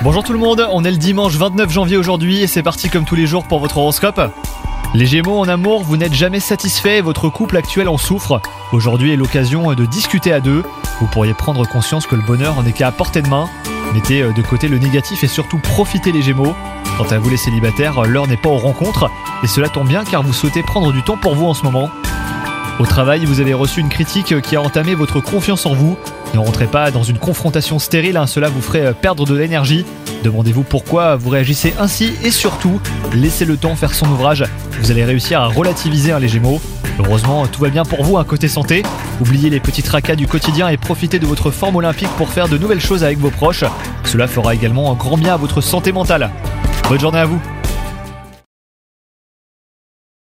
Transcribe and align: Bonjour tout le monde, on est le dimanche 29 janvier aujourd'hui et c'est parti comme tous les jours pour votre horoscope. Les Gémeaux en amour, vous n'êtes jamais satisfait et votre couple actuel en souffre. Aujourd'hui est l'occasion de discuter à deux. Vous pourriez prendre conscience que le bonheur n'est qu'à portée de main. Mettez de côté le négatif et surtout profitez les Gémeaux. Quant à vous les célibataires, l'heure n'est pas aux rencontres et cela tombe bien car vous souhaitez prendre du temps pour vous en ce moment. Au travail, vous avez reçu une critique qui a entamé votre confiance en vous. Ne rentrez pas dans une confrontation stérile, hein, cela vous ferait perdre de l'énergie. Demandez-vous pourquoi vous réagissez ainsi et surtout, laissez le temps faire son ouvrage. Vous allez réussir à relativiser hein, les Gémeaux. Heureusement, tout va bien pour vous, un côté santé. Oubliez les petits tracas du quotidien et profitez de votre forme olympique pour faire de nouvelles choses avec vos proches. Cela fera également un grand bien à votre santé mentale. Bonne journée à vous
Bonjour 0.00 0.24
tout 0.24 0.32
le 0.32 0.38
monde, 0.38 0.66
on 0.72 0.84
est 0.84 0.90
le 0.90 0.96
dimanche 0.96 1.34
29 1.34 1.70
janvier 1.70 1.98
aujourd'hui 1.98 2.40
et 2.40 2.46
c'est 2.46 2.62
parti 2.62 2.88
comme 2.88 3.04
tous 3.04 3.14
les 3.14 3.26
jours 3.26 3.44
pour 3.44 3.60
votre 3.60 3.76
horoscope. 3.76 4.32
Les 4.94 5.04
Gémeaux 5.04 5.38
en 5.38 5.48
amour, 5.48 5.82
vous 5.82 5.98
n'êtes 5.98 6.14
jamais 6.14 6.40
satisfait 6.40 6.96
et 6.96 7.00
votre 7.02 7.28
couple 7.28 7.58
actuel 7.58 7.90
en 7.90 7.98
souffre. 7.98 8.40
Aujourd'hui 8.72 9.12
est 9.12 9.16
l'occasion 9.16 9.74
de 9.74 9.84
discuter 9.84 10.32
à 10.32 10.40
deux. 10.40 10.62
Vous 10.98 11.06
pourriez 11.08 11.34
prendre 11.34 11.68
conscience 11.68 12.06
que 12.06 12.14
le 12.14 12.22
bonheur 12.22 12.62
n'est 12.62 12.72
qu'à 12.72 12.90
portée 12.90 13.20
de 13.20 13.28
main. 13.28 13.50
Mettez 13.92 14.22
de 14.22 14.42
côté 14.42 14.66
le 14.66 14.78
négatif 14.78 15.24
et 15.24 15.28
surtout 15.28 15.58
profitez 15.58 16.10
les 16.10 16.22
Gémeaux. 16.22 16.54
Quant 16.96 17.04
à 17.04 17.18
vous 17.18 17.28
les 17.28 17.36
célibataires, 17.36 18.06
l'heure 18.06 18.28
n'est 18.28 18.38
pas 18.38 18.48
aux 18.48 18.56
rencontres 18.56 19.10
et 19.42 19.46
cela 19.46 19.68
tombe 19.68 19.88
bien 19.88 20.04
car 20.04 20.22
vous 20.22 20.32
souhaitez 20.32 20.62
prendre 20.62 20.90
du 20.90 21.02
temps 21.02 21.18
pour 21.18 21.34
vous 21.34 21.44
en 21.44 21.54
ce 21.54 21.64
moment. 21.64 21.90
Au 22.80 22.86
travail, 22.86 23.26
vous 23.26 23.40
avez 23.40 23.52
reçu 23.52 23.80
une 23.80 23.90
critique 23.90 24.40
qui 24.40 24.56
a 24.56 24.62
entamé 24.62 24.94
votre 24.94 25.20
confiance 25.20 25.66
en 25.66 25.74
vous. 25.74 25.98
Ne 26.32 26.38
rentrez 26.38 26.66
pas 26.66 26.90
dans 26.90 27.02
une 27.02 27.18
confrontation 27.18 27.78
stérile, 27.78 28.16
hein, 28.16 28.26
cela 28.26 28.48
vous 28.48 28.62
ferait 28.62 28.94
perdre 28.94 29.26
de 29.26 29.34
l'énergie. 29.34 29.84
Demandez-vous 30.24 30.62
pourquoi 30.62 31.16
vous 31.16 31.28
réagissez 31.28 31.74
ainsi 31.78 32.14
et 32.24 32.30
surtout, 32.30 32.80
laissez 33.12 33.44
le 33.44 33.58
temps 33.58 33.76
faire 33.76 33.92
son 33.92 34.06
ouvrage. 34.06 34.46
Vous 34.80 34.90
allez 34.90 35.04
réussir 35.04 35.42
à 35.42 35.48
relativiser 35.48 36.12
hein, 36.12 36.20
les 36.20 36.28
Gémeaux. 36.28 36.58
Heureusement, 36.98 37.46
tout 37.48 37.60
va 37.60 37.68
bien 37.68 37.84
pour 37.84 38.02
vous, 38.02 38.16
un 38.16 38.24
côté 38.24 38.48
santé. 38.48 38.82
Oubliez 39.20 39.50
les 39.50 39.60
petits 39.60 39.82
tracas 39.82 40.16
du 40.16 40.26
quotidien 40.26 40.70
et 40.70 40.78
profitez 40.78 41.18
de 41.18 41.26
votre 41.26 41.50
forme 41.50 41.76
olympique 41.76 42.08
pour 42.16 42.30
faire 42.30 42.48
de 42.48 42.56
nouvelles 42.56 42.80
choses 42.80 43.04
avec 43.04 43.18
vos 43.18 43.30
proches. 43.30 43.64
Cela 44.04 44.26
fera 44.26 44.54
également 44.54 44.90
un 44.90 44.94
grand 44.94 45.18
bien 45.18 45.34
à 45.34 45.36
votre 45.36 45.60
santé 45.60 45.92
mentale. 45.92 46.30
Bonne 46.88 46.98
journée 47.00 47.18
à 47.18 47.26
vous 47.26 47.42